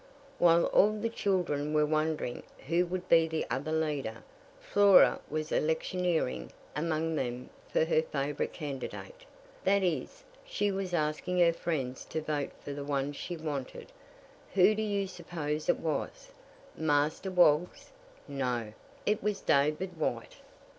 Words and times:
While 0.39 0.65
all 0.65 0.97
the 0.99 1.09
children 1.09 1.75
were 1.75 1.85
wondering 1.85 2.41
who 2.67 2.87
would 2.87 3.07
be 3.07 3.27
the 3.27 3.45
other 3.51 3.71
leader, 3.71 4.23
Flora 4.59 5.19
was 5.29 5.51
electioneering 5.51 6.51
among 6.75 7.15
them 7.15 7.51
for 7.71 7.85
her 7.85 8.01
favorite 8.01 8.51
candidate; 8.51 9.25
that 9.63 9.83
is, 9.83 10.23
she 10.43 10.71
was 10.71 10.95
asking 10.95 11.37
her 11.37 11.53
friends 11.53 12.03
to 12.05 12.19
vote 12.19 12.49
for 12.61 12.73
the 12.73 12.83
one 12.83 13.11
she 13.13 13.37
wanted. 13.37 13.91
Who 14.55 14.73
do 14.73 14.81
you 14.81 15.05
suppose 15.05 15.69
it 15.69 15.77
was? 15.77 16.31
Master 16.75 17.29
Woggs? 17.29 17.91
No. 18.27 18.73
It 19.05 19.21
was 19.21 19.39
David 19.39 19.97
White. 19.99 20.37